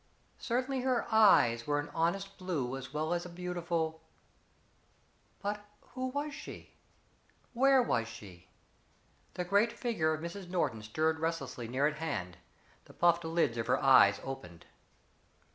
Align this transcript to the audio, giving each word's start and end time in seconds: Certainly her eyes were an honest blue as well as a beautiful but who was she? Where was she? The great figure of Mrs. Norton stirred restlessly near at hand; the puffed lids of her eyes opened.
Certainly 0.39 0.81
her 0.81 1.05
eyes 1.13 1.67
were 1.67 1.79
an 1.79 1.91
honest 1.93 2.39
blue 2.39 2.75
as 2.75 2.91
well 2.91 3.13
as 3.13 3.23
a 3.23 3.29
beautiful 3.29 4.01
but 5.43 5.63
who 5.93 6.07
was 6.07 6.33
she? 6.33 6.73
Where 7.53 7.83
was 7.83 8.07
she? 8.07 8.47
The 9.35 9.45
great 9.45 9.71
figure 9.73 10.11
of 10.11 10.21
Mrs. 10.21 10.49
Norton 10.49 10.81
stirred 10.81 11.19
restlessly 11.19 11.67
near 11.67 11.85
at 11.85 11.97
hand; 11.99 12.37
the 12.85 12.93
puffed 12.93 13.25
lids 13.25 13.57
of 13.59 13.67
her 13.67 13.77
eyes 13.79 14.19
opened. 14.23 14.65